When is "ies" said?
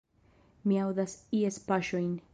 1.41-1.63